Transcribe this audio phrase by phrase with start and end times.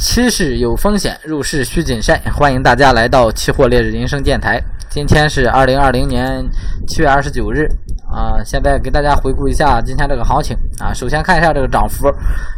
[0.00, 2.18] 期市有风险，入市需谨慎。
[2.32, 4.58] 欢迎大家来到期货烈日人生电台。
[4.88, 6.42] 今天是二零二零年
[6.88, 7.66] 七月二十九日
[8.10, 8.42] 啊。
[8.42, 10.90] 现在给大家回顾一下今天这个行情啊。
[10.94, 12.10] 首先看一下这个涨幅，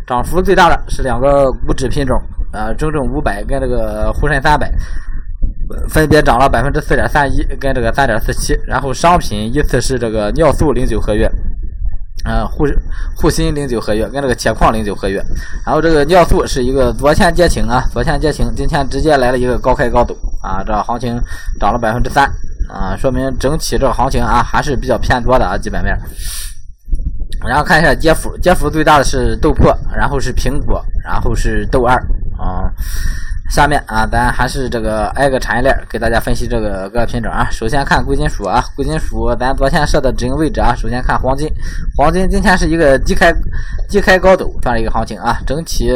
[0.07, 2.17] 涨幅最大的是两个股指品种
[2.53, 4.73] 啊，中证五百跟这个沪深三百，
[5.89, 8.57] 分别涨了百分之四点三一跟这个三点四七。
[8.69, 11.29] 然后商品依次是这个尿素零九合约。
[12.25, 12.65] 呃，沪
[13.17, 15.21] 沪锌零九合约跟这个铁矿零九合约，
[15.67, 21.21] 然后这个尿素是一个昨天跌停啊，昨天跌停，今天直接来了一个高开高走啊，这行情
[21.59, 22.25] 涨了百分之三
[22.69, 25.99] 啊，说明整体这个行情啊还是比较偏多的啊，基本面。
[27.45, 31.97] 然后看一下跌幅，跌幅最大的是豆粕，然后是苹果，然后是豆二
[32.39, 32.71] 啊。
[33.53, 37.47] 下面啊，咱还是这个挨个产业链给大家分析这个各个品种啊。
[37.51, 40.75] 首先看贵金属啊，贵金属咱昨天设的止盈位置啊。
[40.75, 41.47] 首先看黄金，
[41.95, 43.31] 黄金今天是一个低开
[43.91, 45.39] 低开高走这样一个行情啊。
[45.47, 45.91] 整体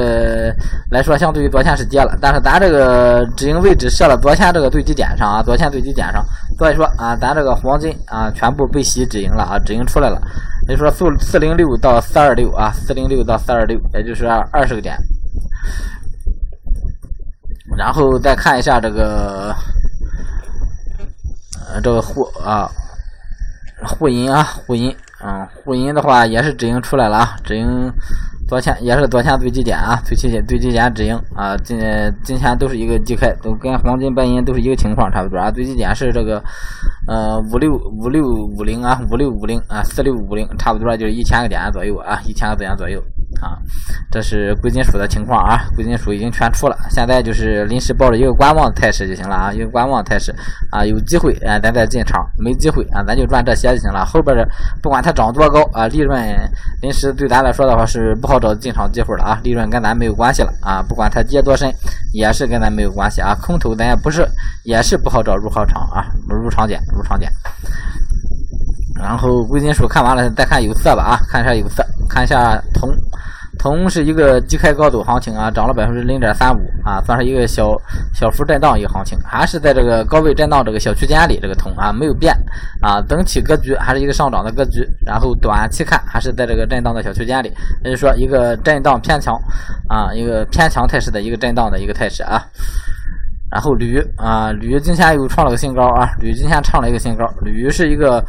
[0.90, 6.22] 来说，相对于昨天是跌了，但是咱这个止盈位置设了昨天这个最低点上啊，昨天最低点上，
[6.58, 10.20] 所以说啊，咱这个黄金啊全部被洗止盈了啊，止盈出来了。
[10.68, 14.94] 也就说，四四零六到四二六啊，四零六到四二六，也就是二十个点。
[17.76, 19.54] 然后再看一下这个，
[21.68, 22.70] 呃，这个沪啊，
[23.84, 27.92] 沪银啊，沪银，嗯，沪银的话也是止盈出来了啊，止盈
[28.48, 31.78] 昨天也是昨天最低点啊，最低点最低点止盈啊，今
[32.24, 36.42] 今天都是一个低开，都跟黄金白银都是一个情况差不多啊，最低点是这个
[37.08, 43.02] 呃五六五六五零啊，五六五零啊，四六五零，差不多就是一千个点左右啊，一千个点左右。
[43.40, 43.58] 啊，
[44.10, 50.34] 这是贵金属的情况啊，贵金属已经全出了，现在就是临时抱着一个观望的态势就行了啊，一个观望态势
[50.70, 54.04] 啊，有机会啊咱再进场，没机会啊咱就赚这些就行了。
[54.04, 54.46] 后边的
[54.82, 56.22] 不管它涨多高啊，利润
[56.82, 61.72] 临时对咱来说的话是不好找进场机会了啊，利润跟咱没有关系了啊，不管它跌多深
[62.12, 64.26] 也是跟咱没有关系啊，空头咱也不是
[64.64, 67.30] 也是不好找入好场啊，入场点入场点。
[68.98, 72.94] 然后贵金属看完了，再看有色吧啊，看一下有色，看一下铜。
[73.58, 77.74] 铜是一个低开高走行情啊，涨了百分之零点三五啊，算是一个小
[78.14, 82.36] 小幅震荡一个行情，还是在这个高位震荡这个小区间里，这个铜啊没有变
[82.82, 84.86] 啊，整体格局还是一个上涨的格局。
[85.06, 87.50] 然后短期看还是在这个震荡的小区间里，
[87.82, 89.34] 也就是说一个震荡偏强
[89.88, 92.44] 啊，一个偏强态势的一个震荡的一个态势啊。
[93.50, 98.22] 然后铝啊，铝今天又创了个新高啊，铝今天创了一个新高，铝是一个。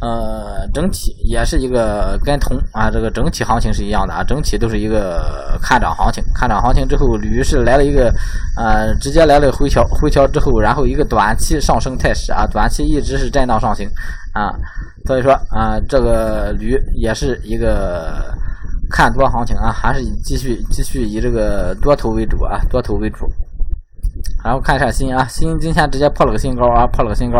[0.00, 6.24] 呃，整体也是一个跟铜啊，这个整体行情是一样的啊，整体都是一个看涨行情。
[6.34, 8.10] 看涨行情之后，铝是来了一个
[8.56, 13.86] 呃，直接来了个回调，回调之后，然后一个短期上升态势啊，短期一直是震荡上行
[14.32, 14.50] 啊，
[15.04, 18.34] 所以说啊，这个铝也是一个
[18.88, 23.30] 看多行情啊，还是继续继续以这个多头为主啊，多头为主。
[24.44, 27.38] 然后看一下锌啊，锌今天直接破了个新高啊，破了个新高。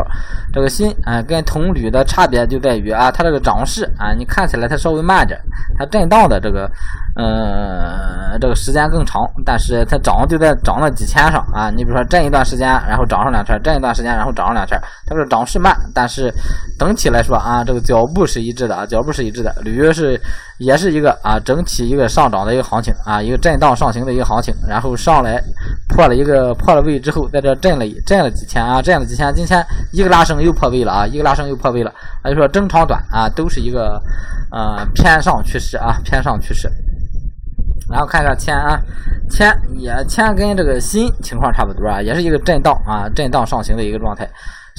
[0.52, 5.38] 这个锌啊，跟铜铝的差别就在于啊，它这个涨势啊，你看起来它稍微慢点，
[5.78, 6.70] 它震荡的这个
[7.16, 11.70] 呃这个时间更长，但是它涨就在涨了几千上啊。
[11.70, 16.32] 你比如说震一段时间，然后涨上两圈，震一段时间，然后涨上两圈，它这个涨势慢，但是
[16.78, 19.54] 整体来说啊，这个脚步是一致的啊，脚步是一致的。
[19.62, 20.20] 铝是
[20.60, 25.42] 也是一个啊，整体一个上涨的一个行情啊，一个震荡上行的一个行情，然后上来
[25.88, 27.00] 破了一个破了位。
[27.00, 31.90] 之后在这震了震了几天啊，震了几天，今天一个拉升又破位了啊，一个拉升又破位了，
[32.24, 33.98] 就说中长短啊都是一个
[34.52, 36.70] 呃偏上趋势啊，偏上趋势。
[37.90, 38.78] 然后看一下铅啊，
[39.30, 44.28] 铅也铅跟这个锌情况差不多啊，也是一个震荡啊，震荡上行的一个状态。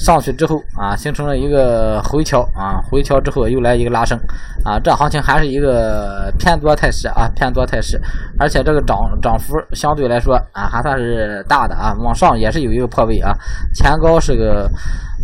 [0.04, 4.18] 上去之后啊，形成了一个回调啊，回调之后又来一个拉升
[4.64, 8.00] 啊，这行情还是一个偏多态势啊，偏多态势，
[8.36, 13.32] 而且这个涨涨幅相对来说啊还算是大的啊，往上也是有一个破位啊，
[13.74, 14.68] 前高是个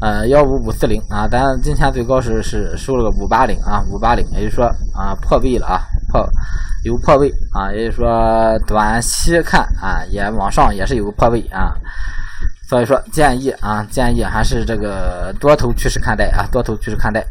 [0.00, 6.24] 呃幺五五四零啊，咱今天最高是是收了个五八零啊，五八零，也就是说啊破位了啊，破
[6.84, 11.74] 有破位啊，也就是说短期看啊也往上也是有个破位啊。
[12.68, 17.24] 所以说建议啊，建议还是这个多头趋势看待啊，多头趋势看待。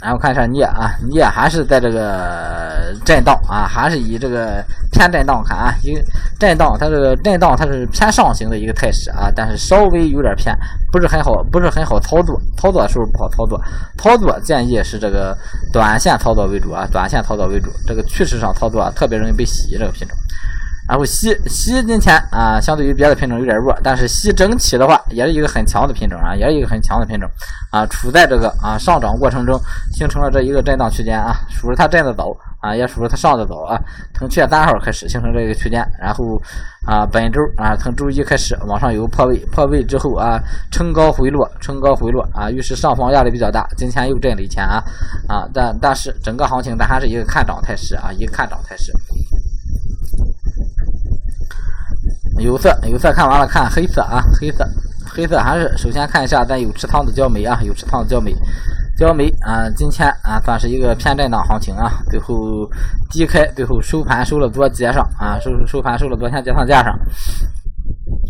[0.00, 6.00] 然后看一下镍啊，镍还是在这个震荡啊，还是以这个偏震荡看啊，一个
[6.38, 10.56] 震荡，它这个震荡它是偏上行的一个态势啊，但是稍微有点偏，
[10.92, 13.60] 不是很好，不是很好操作，操作的时候不好操作，
[13.96, 15.36] 操作建议是这个
[15.72, 20.16] 短线操作为主啊，短线操作为主，这个趋势上操作啊，特别容易被洗这个品种。
[20.88, 27.28] 然后锡锡今天啊，相对于别的品种有点弱，但是锡整体的话也是一个很强的品种啊，也是一个很强的品种
[27.70, 29.60] 啊，处在这个啊上涨过程中，
[29.92, 33.78] 形成了这一个震荡区间啊，属于它震的早啊，也属于它上的早啊，
[34.14, 36.40] 从七月三号开始形成这个区间，然后
[36.86, 40.40] 啊本周啊从周一开始往上有破位，破位之后啊
[40.72, 44.82] 冲高回落，冲高回落啊，于是上方压力比较大，今天又震了一天啊
[45.28, 48.90] 啊，但但是整个行情它还是一个看涨态势啊，一个看涨态势。
[52.38, 54.66] 有色有色看完了，看黑色啊，黑色
[55.04, 58.34] 黑色还是首先看一下咱有持仓的焦煤啊，有持仓的焦煤，
[58.96, 62.68] 焦煤啊，今天啊算是一个偏震荡行情啊，最后
[63.10, 66.92] 低开，最后收盘收了多接上啊，收收盘收了多天接上价上，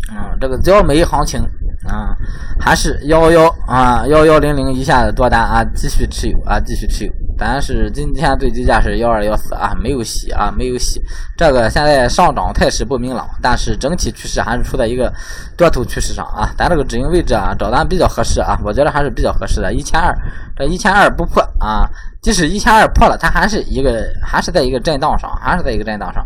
[0.09, 1.41] 啊，这个焦煤行情
[1.87, 2.15] 啊，
[2.59, 7.13] 还是幺幺啊幺幺零零以下的多单啊，继续持有啊，继续持有。
[7.39, 11.01] 但是今天最低价是幺二幺四啊，没有洗啊，没有洗。
[11.37, 15.11] 这个现在上涨态势不明朗，但是整体趋势还是处在一个
[15.55, 16.51] 多头趋势上啊。
[16.57, 19.73] 咱这个止盈位置啊，找咱比较合适啊，我觉得还是比较合适的。
[19.73, 20.13] 一千二，
[20.57, 21.89] 这一千二不破啊，
[22.21, 26.25] 即使一千二破了，它还是一个，还是在一个震荡上，还是在一个震荡上。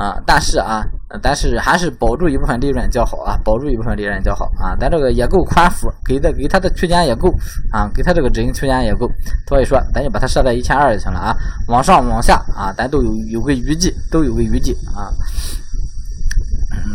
[0.00, 0.82] 啊，但是啊，
[1.20, 7.28] 但是还是保住一部分利润较好啊，保住一部分利润较好啊，咱这个也够宽幅，给的给它的区间也够
[7.70, 9.06] 啊，给它这个止盈区间也够，
[9.46, 11.36] 所以说咱就把它设在一千二就行了啊，
[11.68, 15.12] 往上往下啊，咱都有有个余地，都有个余地啊。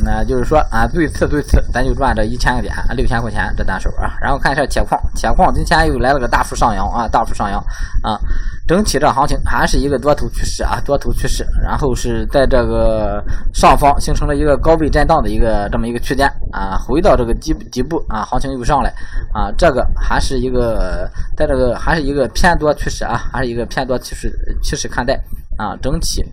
[0.04, 4.18] 那就是说啊，最次最次，咱就赚这一千个点，六千块钱这单手啊。
[4.20, 7.60] 然后看一下铁矿，铁矿今天又来了个大幅上扬啊，大幅上扬
[8.02, 8.20] 啊。
[8.68, 11.46] 整体这行情还是一个多头趋势啊，多头趋势。
[11.62, 13.24] 然后是在这个
[13.54, 18.90] 上方形成了一个高位震荡的一个这么一个区间啊，回到这个底底部啊，行情又上来
[19.34, 24.32] 啊，这个还是一个在这个还是一个偏多趋势啊，还是一个偏多趋势
[24.64, 25.20] 趋势看待。
[25.58, 26.24] 啊，整体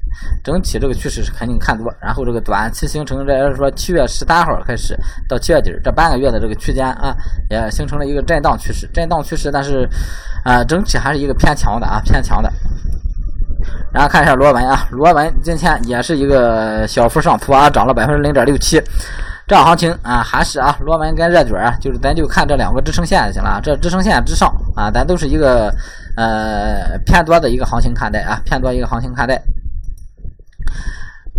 [0.43, 4.99] 整体这个趋势是肯定看多，然后这个短期形成，这也是说七月十三号开始
[5.29, 7.15] 到七月底这半个月的这个区间啊，
[7.51, 9.89] 也形成了一个震荡趋势，震荡趋势，但是
[10.45, 12.53] 啊，整体还是一个偏强的啊，偏强的。
[13.93, 18.83] 然后看一下螺纹啊，螺纹今天也是一个小幅上浮啊，涨了百分之零点六七。
[19.47, 23.61] 这行情啊，还是啊，螺纹跟热卷啊，就是咱就看这两个支撑线就行了。
[23.63, 25.75] 这支撑线之上啊，咱都是一个
[26.17, 29.41] 呃偏多的一个行情看待啊，偏多一个行情看待。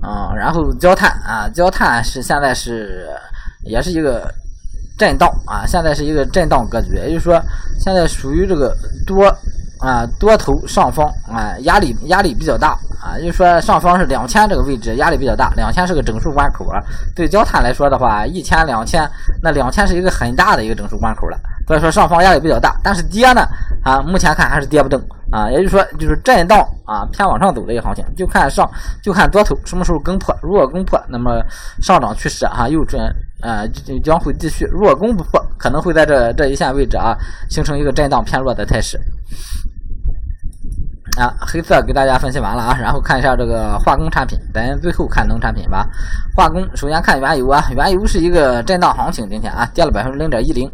[0.02, 3.08] 嗯，然后焦炭啊，焦炭是现在是
[3.66, 4.32] 也是一个
[4.98, 7.42] 震荡啊，现在是一个震荡格局，也就是说
[7.80, 8.76] 现在属于这个
[9.08, 9.36] 多。
[9.80, 16.82] 啊，多头上方啊，压力压力比较大啊，就是说上方是两千这个位置压力比较大，两千是个整数关口啊。
[17.14, 19.06] 对焦炭来说的话，一千两千，
[19.42, 22.80] 那两千是一个很大的一个整数关口了，所以说上方压力比较大。
[22.82, 23.46] 但是跌呢，
[23.84, 25.02] 啊，目前看还是跌不动
[25.32, 28.70] 啊，也就是说就是震荡啊，偏往上走的一个行情，就看上
[29.04, 31.44] 就看多头什么时候攻破，如果攻破，那么
[31.82, 33.04] 上涨趋势啊又转
[33.42, 33.68] 啊
[34.02, 37.14] 将会继续；如果攻不破，可能会在这这一线位置啊
[37.50, 38.98] 形成一个震荡偏弱的态势。
[41.16, 45.88] 啊，黑色给大家分析完了啊，然后看一下这个化工产品，咱最后看农产品吧。
[46.36, 50.68] 化工首先看原油啊，原油是一个震荡行情，今天啊跌了百分之零点一零，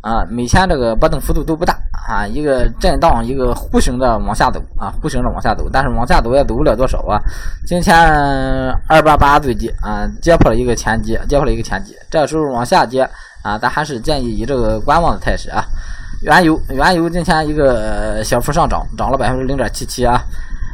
[0.00, 1.76] 啊，每天这个波动幅度都不大
[2.08, 7.20] 啊，一个震荡，一个弧形的往下走啊，弧形的往下走，但是往下走也走不了多少啊。
[7.66, 7.96] 今天
[8.86, 13.02] 二八八最低啊，跌破了一个前低，跌破了一个前低，这时候往下跌
[13.42, 15.64] 啊，咱还是建议以这个观望的态势啊。
[16.22, 20.22] 原油，原油今天一个小幅上涨，涨了百分之零点七七啊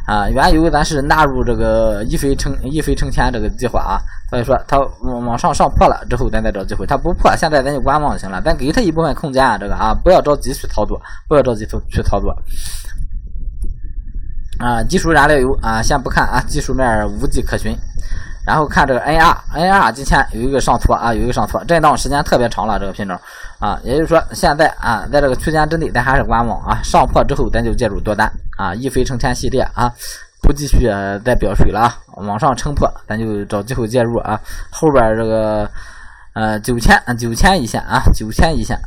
[0.05, 0.27] 啊！
[0.29, 3.95] 原油咱是纳入这个一飞成一飞成千这个计划啊，
[4.29, 6.85] 所以说它往往上上破了之后，咱再找机会。
[6.85, 8.41] 它不破，现在咱就观望就行了。
[8.41, 12.35] 咱给它一部分空间啊，这个啊，不要着急去操作，不要着急去去操作。
[14.59, 17.73] 啊，技术燃料油啊，先不看啊，技术面无迹可寻。
[18.45, 23.19] 然后看这个 NR，NR 今天有一个上挫啊，有一个上挫，震荡时间特别长了，这个品种
[23.59, 29.91] 啊，也就是说现在啊，在这个区间之内，咱还是观望啊，上破之后咱就介入多单啊，一飞冲天系列啊，
[30.41, 30.87] 不继续
[31.25, 35.69] 再表水了啊，往上撑破，咱就找机会介入啊，后边这个
[36.33, 38.79] 呃九千九千一线啊，九千一线。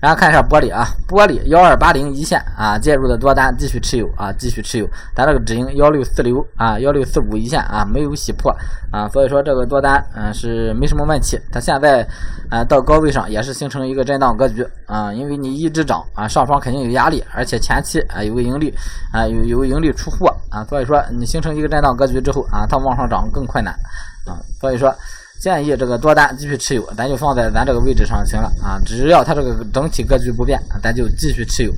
[0.00, 4.88] 然后看一下玻璃啊，玻璃幺二八零一线啊，介入的多单继续持有啊，继续持有。
[5.14, 8.50] 咱这个止盈幺六四六啊，幺六四五一线啊，没有洗破
[8.90, 11.38] 啊，所以说这个多单嗯是没什么问题。
[11.52, 12.06] 它现在
[12.48, 18.74] 啊到高位上也是形成一个震荡格局啊，因为你一直涨啊，上方肯定有压力，而且前期啊有个盈利
[19.12, 23.74] 啊有有个盈利出货啊，所以说你形成一个震荡格局之后啊，它往上涨更困难
[24.24, 24.94] 啊，所以说。
[25.40, 28.78] 建议这个多单继续持有，咱就放在咱这个位置上就行了啊。
[28.84, 31.72] 只要它这个整体格局不变，咱就继续持有。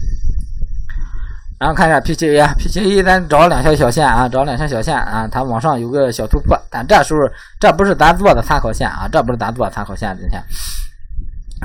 [1.61, 7.21] 然后看一下 P 七 A 啊，P 七 A 咱找两条小线啊，找两条小线啊，它往上有个小突破，但这时候
[7.61, 10.43] 这不是咱做的参考线啊，这不是咱做的参考线，今天。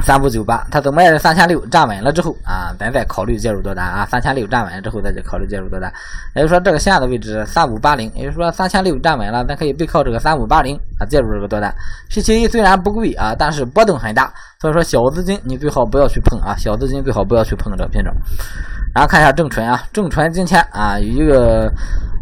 [0.01, 4.05] 三五九八，它等卖三千六站稳了之后啊，咱再考虑介入多单啊。
[4.05, 5.91] 三千六站稳了之后，再去考虑介入多单。
[6.35, 11.73] 也就是说，这个线的位置三五八零，也就是说三千六站稳了，咱可以背靠这个三五八零啊，介入这个多单。
[12.09, 18.13] P 七 A 虽然不贵啊，但是波动很大，所以说小资金你最好不要去碰啊，小资金最好不要去碰这个品种。
[18.93, 21.71] 然后看一下正纯啊，正纯今天啊有一个。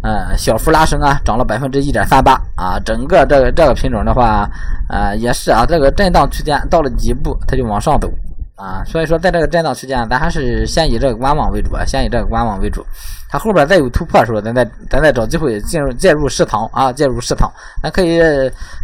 [0.05, 4.47] 呃，小幅拉升啊，涨了百分之一点三八啊，整个这个这个品种的话，
[4.87, 8.07] 呃，也是啊，这个震荡区间到了底部，它就往上走
[8.55, 12.85] 啊，所以说在这个震荡区间，咱还是先以这个观望为主啊，先以这个观望为主，
[13.29, 18.21] 它后边再有突破的时候，咱再咱再找机会进入介入市场啊，介入市场，咱可以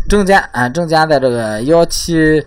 [0.09, 2.43] 中间啊，中间在这个幺七。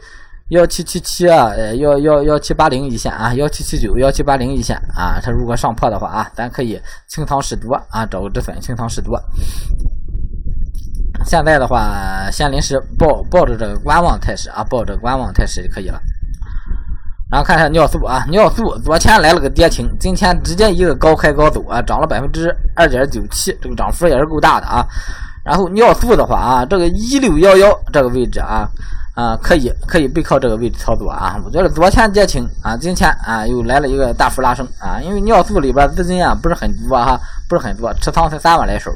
[0.50, 9.18] 幺七七七啊，呃，幺幺幺七八零一线啊，幺七七九幺七八零一线啊，它如果上破的话啊，咱可以清仓试多啊，找个止损清仓试多。
[11.24, 15.98] 现在的话，先临时抱抱着这个观望态势啊，抱着观望态势就可以了。
[17.30, 24.86] 然后看一下尿素啊，尿素昨天来了个跌停，今天直接一个高开高走啊，涨了百分之二点九七，这个涨幅也是够大的啊。
[25.42, 28.68] 然后尿素的话啊，这个一六幺幺这个位置啊。
[29.14, 31.40] 啊，可以可以背靠这个位置操作啊！
[31.44, 37.16] 我觉得昨天跌停啊，今天啊又来了一个大幅拉升啊，因为尿素里边资金啊不是很多哈，
[37.48, 38.90] 不是很多，持仓才三万来手，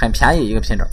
[0.00, 0.86] 很便宜一个品种，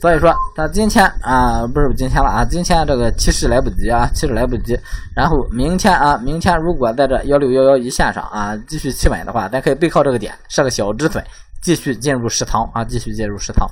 [0.00, 4.76] 所以说它今天啊不是今天了啊，今天这个趋势来不及啊，趋势来不及，
[5.14, 11.22] 然后明天啊，明天如果在这幺六幺幺一线上啊继续企稳的话，咱可以背靠这个点设个小止损，
[11.62, 13.64] 继续进入实仓啊，继续进入实仓。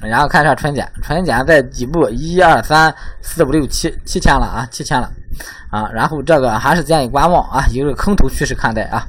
[0.00, 5.10] 然后看一下纯碱，纯碱在底部一二三四五六七七天了啊，七天了
[5.70, 5.88] 啊。
[5.92, 9.06] 然后这个还是建议观望啊，一个空头趋势看待啊。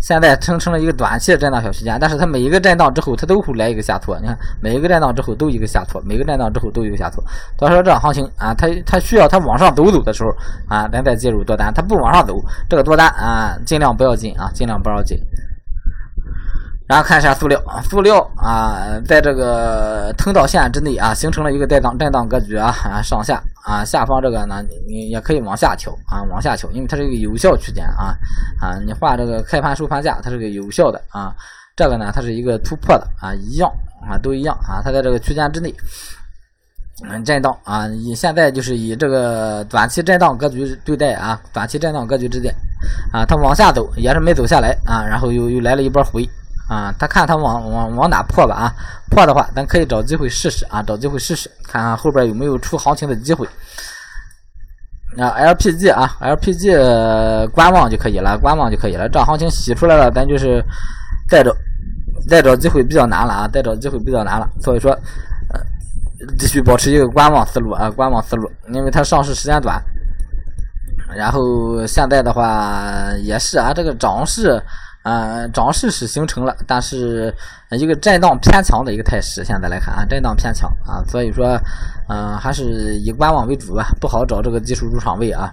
[0.00, 4.18] 现在形成了一个短期的震荡小区间，但是它每一个震荡之后，它都会来一个下挫。
[4.20, 7.24] 你看，每一个震荡之后都一个下挫，每个震荡之后都一个下挫。
[7.58, 10.30] 所以说，这行情啊，它它需要它往上走走的时候
[10.68, 11.72] 啊，咱再介入多单。
[11.72, 15.18] 它不往上走，这个多单啊，尽量不要进啊，尽量不要进。
[16.86, 28.14] 然后看一下塑料，塑料啊，在这个通道线之内啊，形成了一个震荡震荡格局啊，上下啊，下方这个呢，你也可以往下调啊，往下调，因为它是一个有效区间啊
[28.60, 31.34] 啊，你画这个开盘收盘价，它是个有效的啊，
[31.74, 33.72] 这个呢，它是一个突破的啊，一样
[34.06, 35.74] 啊，都一样啊，它在这个区间之内，
[37.24, 42.54] 震荡啊，以现在就是以这个短期震荡格局对待啊，短期震荡格局之间
[43.10, 46.28] 啊，它往下走也是没走下来啊，然后又又来了一波回。
[46.68, 48.74] 啊，他看他往往往哪破吧啊，
[49.10, 53.46] 破的话，咱可以找机会试试啊，找机会试试，看看后边有没有出行情的机会。
[55.18, 59.08] 啊，LPG 啊，LPG 观望就可以了，观望就可以了。
[59.08, 60.64] 这行情洗出来了，咱就是
[61.28, 61.54] 再找
[62.28, 64.48] 再找机会比较难了啊，再找机会比较难了。
[64.60, 64.90] 所以说，
[65.52, 65.60] 呃，
[66.38, 69.80] 继续保持一个观望思路啊，观望思路，因为它上市时间短。
[71.14, 74.60] 然后现在的话也是啊，这个涨势。
[75.04, 77.32] 呃，涨势是形成了，但是
[77.70, 79.44] 一个震荡偏强的一个态势。
[79.44, 81.60] 现在来看啊，震荡偏强啊，所以说，
[82.08, 85.52] 嗯，还是以观望为主吧，不好找这个技术入场位啊。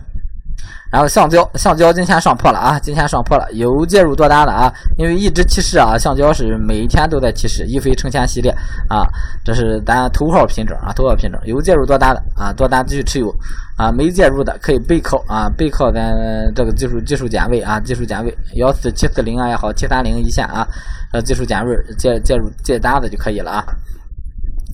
[0.91, 8.51] 然后橡胶，橡胶今天上破了啊，今天上破了，有介入多单的啊，因为一直提示啊，橡胶是每天都在提示，一飞成千系列
[8.89, 9.07] 啊，
[9.43, 13.33] 这是咱头号品种啊，头号品种，有介入多单的啊，多单继续持有
[13.77, 16.13] 啊，没介入的可以背靠啊，背靠咱
[16.53, 20.67] 这个技术技术点位啊，技术点位幺四七四零啊也好，七三零一线啊，
[21.13, 23.63] 呃技术点位介介入接单子就可以了啊。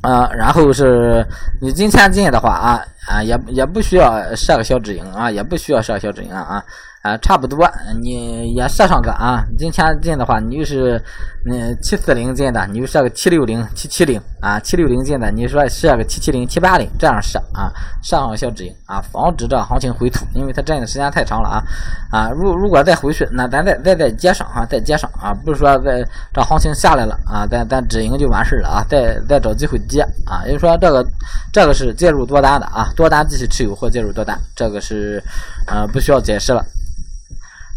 [0.01, 1.25] 啊，然后是
[1.61, 6.63] 你今天进的话啊啊，也也不需要设个小止盈啊，也不需要设个小止盈啊。
[7.07, 7.65] 啊，差不多，
[8.01, 9.45] 你也设上个啊。
[9.57, 11.01] 今天进的话，你就是
[11.49, 14.59] 嗯七四零进的，你就设个七六零、七七零啊。
[14.59, 17.71] 七六零进的，你说设个七七零、七八零这样设啊，
[18.03, 21.63] 设上小止盈啊，防止这行情回吐，因为它震的时间太长了啊
[22.11, 22.29] 啊。
[22.29, 30.43] 如如果再回去，那咱再再再接上啊，再接上啊，不是说在这行情下来了啊，咱咱止盈就完事了啊，再再找机会接啊。
[30.45, 31.05] 也就是说，这个
[31.53, 35.23] 这个是介入多单的啊，多单继续持有或介入多单，这个是
[35.67, 36.65] 呃不需要解释了。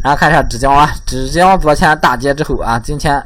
[0.03, 3.23] 然后看一下纸浆啊，纸浆昨天大跌之后啊，今天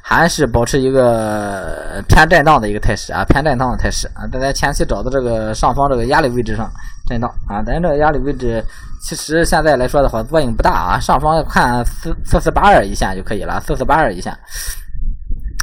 [0.00, 4.26] 还是保持一个偏震荡的一个态势啊，偏震荡的态势啊。
[4.32, 6.70] 在前期找的这个上方这个压力位置上
[7.06, 8.64] 震荡啊，咱这个压力位置
[9.02, 14.32] 其实现在来说的话作用不大啊，上方看四四四八二一线就可以了，四四八二一线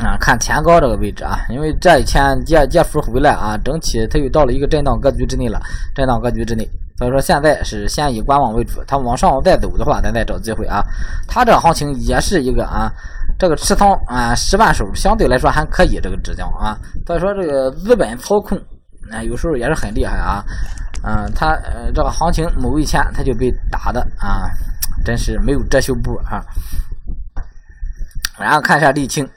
[0.03, 5.59] 啊，看前高这个位置啊，因为这一天跌跌幅回来啊，整体它又到了一个震荡格局之内了，
[5.95, 6.69] 震荡格局之内。
[7.01, 8.79] 所以说现在是先以观望为主。
[8.85, 10.85] 它往上再走的话，咱再找机会啊。
[11.27, 12.91] 它这行情也是一个啊，
[13.39, 16.77] 这个持仓啊十万手相对来说还可以，这个指标啊。
[17.07, 18.55] 所以说这个资本操控
[19.11, 20.45] 啊，有时候也是很厉害啊。
[21.03, 24.45] 嗯，它呃这个行情某一天它就被打的啊，
[25.03, 26.45] 真是没有遮羞布啊。
[28.37, 29.27] 然后看一下沥青。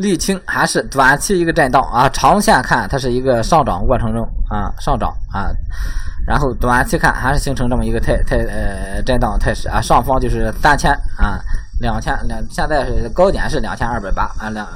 [0.00, 5.50] 沥青还是短期一个震荡啊，长线看它是一个上涨过程中啊上涨啊，
[6.26, 11.38] 然后短期看还是形成这么一个态态呃震荡态势啊，上方就是三千啊。
[11.80, 14.66] 两千两，现在是高点是两千二百八啊，两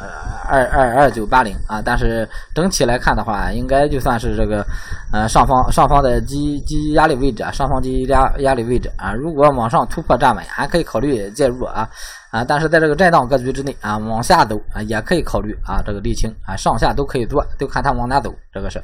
[0.49, 4.66] 二二二九八零啊，但是整体来看的话，应该就算是这个
[5.12, 11.87] 呃上方上方的基基压力位置啊，上方基压压力位置啊，如果往上突破站稳，还可以考虑介入啊
[12.30, 18.82] 啊，但是在这个震荡格局之内啊，往下走啊也可以考虑啊，这个沥青啊上下都可以做，就看它往哪走，这个是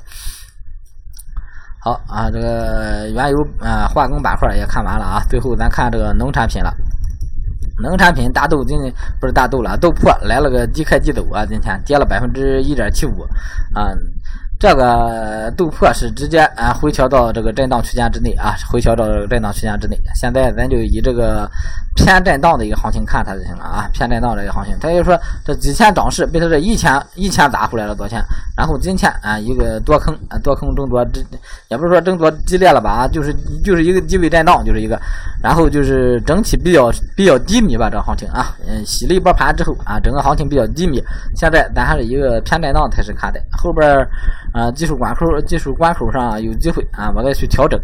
[1.82, 6.70] 好啊，这个原油啊化工板块也看完了啊，最后咱看这个农产品了。
[7.82, 13.22] 农产品大豆今天不是大豆了，豆粕来了个低开低走啊，今天跌了百分之一点七五
[13.74, 13.90] 啊。
[14.60, 19.98] 这个豆粕是直接啊回调到这个震荡区间之内啊，回调到震荡区间之内。
[20.14, 21.50] 现在咱就以这个
[21.96, 24.76] 偏震荡的一个行情看它就行了啊，偏震荡的一个行情。
[24.78, 28.22] 他就说这几天涨势被他这一千一千砸回来了多钱，
[28.54, 31.22] 然后今天啊一个多坑啊多坑争夺，这
[31.68, 35.00] 也不是说争夺激烈了吧啊，就是就是一个低位震荡，就是一个，
[35.42, 41.02] 然后就是整体比较比较低迷吧这行情啊，嗯洗了一波盘之后啊，整个行情比较低迷。
[41.34, 44.06] 现在咱还是一个偏震荡态势看的，后边。
[44.52, 47.80] 啊，技术关口，技术关口上有机会啊，我再去调整。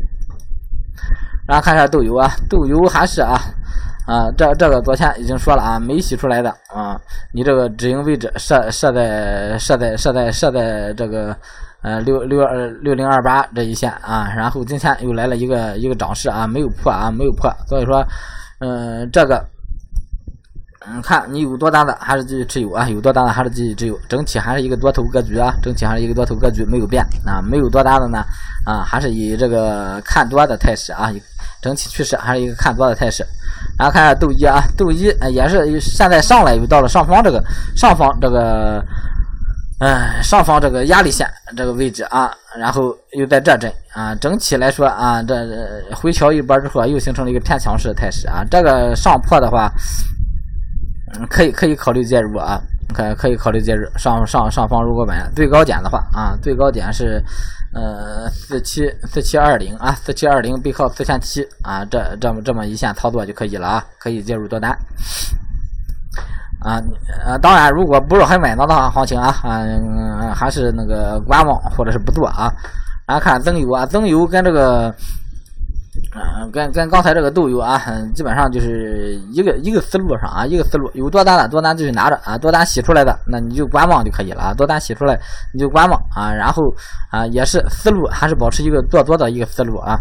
[1.47, 3.39] 然后看一下豆油啊，豆油还是啊
[4.07, 7.01] 啊，这这个昨天已经说了啊，没洗出来的啊，
[7.33, 11.37] 你这个止盈位置设设在设在设在设在这个
[11.83, 18.05] 呃六六二六零二八这一线啊，然后今天又来了一个一个涨势啊，没有破啊，没有破，所以说
[18.61, 19.45] 嗯这个。
[20.88, 22.88] 嗯，看你有多单的还是继续持有啊？
[22.88, 23.99] 有多单的还是继续持有？
[24.09, 27.43] 整体还是一个多头格局啊，整体还是一个多头格局没有变啊。
[27.43, 28.25] 没有多单的呢
[28.64, 31.11] 啊，还是以这个看多的态势啊，
[31.61, 33.26] 整体趋势还是一个看多的态势。
[33.76, 37.43] 然后看下豆一啊，豆一也是现在上来又到了上方这个
[37.75, 38.81] 上方这个
[39.81, 45.35] 嗯上方这个压力线这个位置啊，然后又在这震啊，整体来说啊，这
[45.97, 49.69] 回调一波之后又形成了一个偏强势的态势啊，这个上破的话。
[51.30, 52.60] 可以可以考虑介入啊，
[52.92, 57.23] 可可以考虑介入上上上方如果买最高点的话啊，最高点是
[57.73, 64.71] 呃四七四七二零啊，四七二零背靠四千七啊，这这么这么一线操作就可以了啊，可以介入多单
[66.60, 66.82] 啊
[67.25, 72.52] 呃，当然如果不是很稳当的话，行情啊啊还是那个观望或者是不做啊，
[73.06, 74.95] 然后看增油啊，增油跟这个。
[76.15, 77.80] 嗯，跟跟刚才这个豆油啊，
[78.15, 85.19] 基本上就是一个一个思路上啊，一个思路，有多单的多单继续拿着啊，多单洗出来的那你就观望就可以了啊，多单洗出来
[85.52, 86.63] 你就观望啊，然后
[87.11, 89.99] 啊也是思路还是保持一个做多的一个思路啊。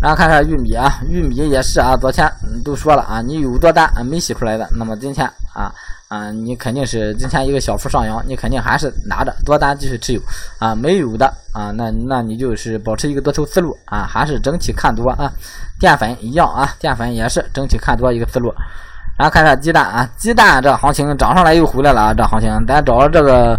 [0.00, 2.30] 然后看看玉米啊，玉米也是啊，昨天
[2.64, 5.72] 都说了啊，你有多单啊没洗出来的，那么今天啊。
[6.14, 10.20] 啊，你肯定是今天一个小幅上扬，你肯定还是拿着多单继续持有
[10.60, 10.72] 啊。
[10.72, 15.32] 没有的啊，那那你就是保持一个多头思路啊，还是整体看多啊。
[15.80, 18.54] 淀粉一样啊，淀粉也是整体看多一个思路。
[19.18, 23.58] 然后看下鸡蛋啊，鸡蛋这行情涨上来又回来了啊，这行情咱找这个。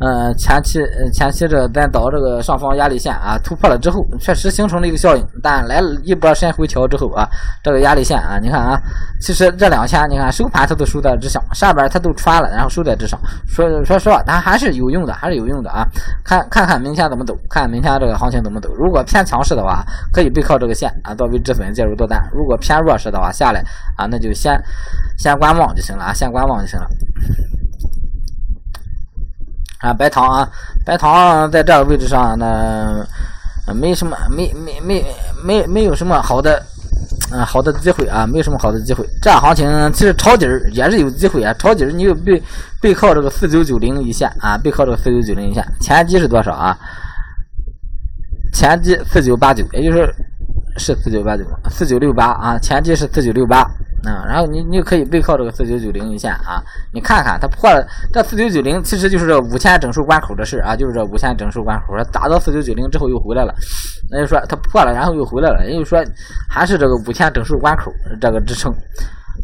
[0.00, 0.80] 嗯，前期
[1.12, 7.26] 前期这咱找这个上方压力线啊，突破了之后，确实形成了一个效应，但来了一波深回调之后啊，
[7.62, 8.76] 这个压力线啊，你看啊，
[9.20, 15.86] 其实这两天你看收盘它都收在之上，上边它都穿了，然后收在之上，说说实话，它还是有用的，还是有用的啊。
[16.24, 18.74] 看看看明天怎么走，看明天这个行情怎么走。
[18.74, 23.62] 如果偏强势的话，可以背靠这个线啊，作为止损介入多单；如果偏弱势的话，下来
[23.96, 24.60] 啊，那就先
[25.16, 26.86] 先观望就行了啊，先观望就行了。
[29.80, 30.48] 啊，白糖啊，
[30.84, 33.06] 白糖在这个位置上，那
[33.74, 35.04] 没什么，没没没
[35.44, 36.62] 没没有什么好的，
[37.30, 39.06] 嗯，好的机会啊，没有什么好的机会。
[39.20, 42.42] 这行情其实抄底儿也是有机会啊，抄底儿你就背
[42.80, 46.78] 背靠这个四九九零一线啊，背靠这个四九九零一线，前低是多少啊？
[48.54, 50.14] 前低四九八九，也就是
[50.78, 53.68] 是四九八九四九六八啊，前低是四九六八。
[54.06, 56.62] 啊，然后你你就可以背靠这个四九九零一线啊，
[56.92, 63.54] 你看看它破了这四九九零，其实就是这五千整数关口的事啊，就是这五千整数关口，打到四九九零之后又回来了，
[64.10, 66.02] 那就说它破了，然后又回来了，也就说
[66.48, 68.72] 还是这个五千整数关口这个支撑，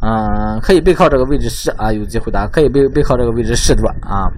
[0.02, 4.30] 嗯，可以背靠这个位置试啊，有机会的，可以背背靠这个位置试多啊。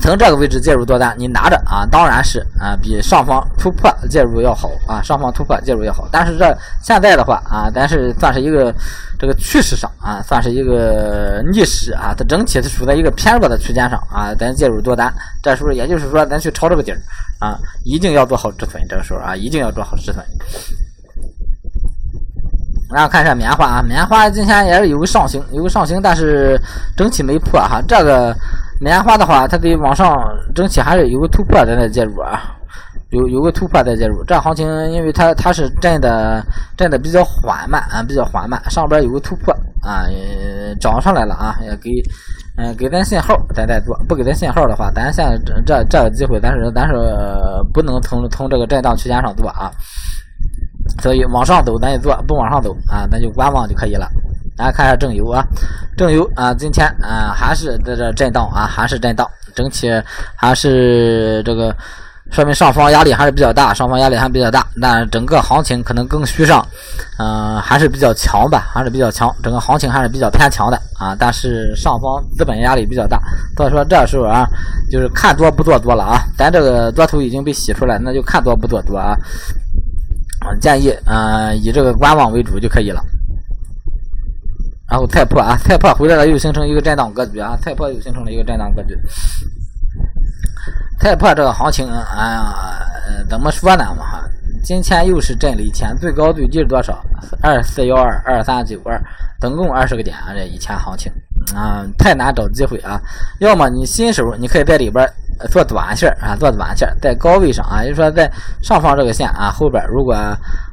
[0.00, 6.08] 从这个位置介入多单，你拿着啊，当然是啊，比上方突破介入要好啊，上方突破介入要好。
[6.10, 8.74] 但是这现在的话啊，咱是算是一个
[9.18, 16.98] 这个趋势上啊，算是一个逆势啊，它整体是处在一个偏弱的区间上啊，咱介入多单，这时候也就是说咱去抄这个底儿
[17.38, 20.24] 啊，一定要做好止损，这个时候啊，一定要做好止损。
[22.92, 26.60] 然后看一下棉花啊，棉花今天也是有个上行，有个上行，但是
[26.96, 27.80] 整体没破哈。
[27.86, 28.36] 这个
[28.80, 30.16] 棉花的话，它得往上
[30.54, 32.40] 整体还是有个突破在那介入啊，
[33.10, 34.24] 有有个突破在介入。
[34.24, 36.42] 这行情因为它它是震的
[36.78, 40.08] 震的比较缓慢啊，比较缓慢，上边有个突破啊，
[40.80, 41.90] 涨上来了啊，也给
[42.56, 46.94] 嗯给咱信号咱再做，不给咱信号的话，咱现在这这这个机会，咱是咱是
[47.74, 49.70] 不能从从这个震荡区间上做啊。
[51.02, 54.08] 所以往上走咱也做，不往上走啊，咱就观望就可以了。
[54.60, 55.42] 大家看一下正油啊，
[55.96, 59.90] 正油啊，今天啊还是在这震荡啊，还是震荡，整体
[60.36, 61.74] 还是这个
[62.30, 64.66] 说明上方压力还是比较大，上方压力还比较大。
[64.76, 66.62] 那整个行情可能更需上，
[67.18, 71.16] 嗯，还是比较强吧，还是比较强，整个行情还是比较偏强的啊。
[71.18, 73.18] 但是上方资本压力比较大，
[73.56, 74.46] 所以说这时候啊，
[74.90, 76.20] 就是看多不做多了啊。
[76.36, 79.16] 咱这个多头已经被洗出来，那就看多不做多啊。
[80.40, 83.02] 啊，建议啊以这个观望为主就可以了。
[84.90, 88.98] 然后菜粕啊，菜粕回来了，又形成一个震荡格局啊，菜粕又形成了一个震荡格局。
[90.98, 92.54] 菜粕这个行情，哎呀，
[93.28, 94.24] 怎么说呢嘛哈？
[94.62, 97.02] 今天又是震了一天，最高最低是多少？
[97.40, 99.00] 二四幺二二三九二，
[99.40, 100.34] 总共二十个点啊！
[100.34, 101.10] 这一天行情
[101.54, 103.00] 啊，太难找机会啊！
[103.38, 105.08] 要么你新手，你可以在里边。
[105.50, 110.14] 做短线啊，做短线，在高位上啊，就是说在上方这个线啊后边，如果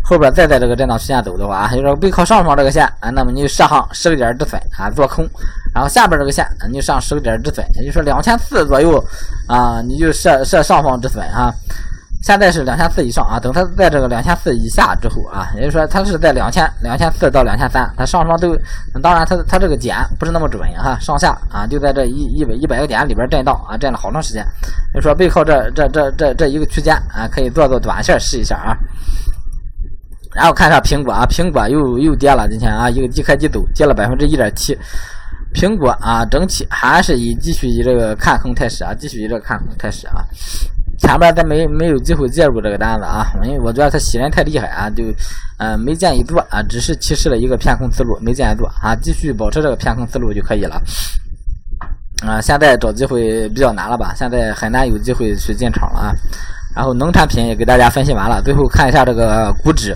[0.10, 5.28] 后边再在这个震荡区间走的话啊，就是背靠上方这个线啊，那么你就设上十个点止损啊，做空，
[5.74, 9.04] 然后下边这个线你就上十个点止损，也就是说两千四左右
[9.48, 11.54] 啊，你就设设上方止损啊。
[12.24, 18.58] 现在是两千四以上啊，等它在这个两千四以下之后啊，也就是说它是在两千两千四到两千三，它上方都，
[19.04, 24.46] 当然它它这个减不是那么准哈，上下啊就在这一一百一百个点里边震荡啊，震了好长时间，
[24.94, 28.76] 就说背靠这这这这这一个区间啊，可以做做短线试一下啊。
[30.36, 34.78] 然后看一下苹果啊，苹果又又跌了，今天啊一个低开低走，跌了百分之一点七。
[35.54, 40.24] 苹果啊整体还是以继续以这个看空态势啊，继续以这个看空态势啊。
[41.00, 45.04] 前边咱没没有机会介入这个单子啊，因为我觉得它洗人太厉害啊，就
[45.58, 50.82] 嗯没建议做啊，只是提示了一个偏空思路，没建议做啊，继续保持这个偏空思路就可以了。
[52.26, 54.14] 啊，现在找机会比较难了吧？
[54.16, 56.14] 现在很难有机会去进场了啊。
[56.76, 59.96] 然后农产品也给大家分析完了，最后看一下这个股指。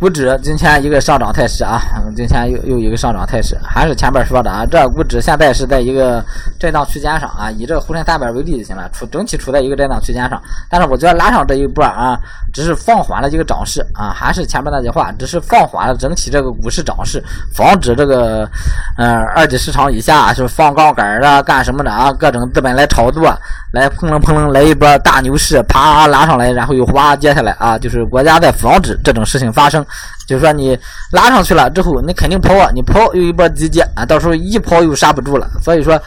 [0.00, 1.78] 股指今天一个上涨态势啊，
[2.16, 6.24] 今天又又一个上涨态势，还是前面说的啊，这股指现在是在一个
[6.58, 12.18] 震荡区间上啊，以这个沪深三百为例就行了，处整体处在一个震荡区间上，但是我觉得拉上这一波啊，
[12.50, 18.48] 只是放缓了一个涨势啊，还是前面那句话，只是放缓了整体这个股市涨势，防止这个
[18.96, 23.30] 嗯二级市场以下就是放杠杆啊干什么的啊，各种资本来炒作，
[23.74, 29.84] 来砰楞砰楞来一波大牛市，啪拉上来，然后又哗接下来啊，就是国家在防止这种事情发生。
[30.26, 30.78] 就是说你
[31.12, 35.50] 拉上去了之后，你肯定抛啊，你抛又一波急跌啊，到时候一抛又刹不住了。
[35.60, 36.00] 所以说，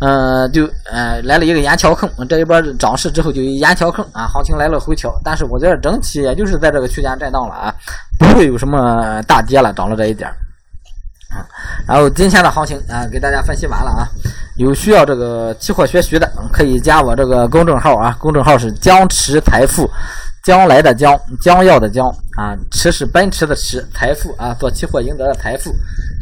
[0.00, 5.14] 嗯，就呃来了一个眼桥坑，这一波涨势之后就眼桥坑啊，行情来了回调。
[5.22, 7.74] 但是我觉得整体也就是在这个区间震荡了啊，
[8.18, 10.28] 不会有什么大跌了，涨了这一点
[11.30, 11.46] 啊。
[11.86, 14.08] 然后今天的行情啊，给大家分析完了啊，
[14.56, 19.88] 有需要这个期货学习的可以加我这个公众号啊，公众号是江池财富。
[20.42, 25.70] 将来的将，将要的将啊，驰是奔驰的驰，财富啊，做期货赢得的财富。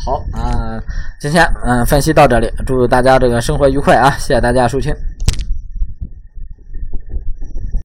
[0.04, 0.80] 好啊，
[1.20, 4.94] 今天嗯分析到这里，祝大家这个生活愉快啊，谢谢大家收听。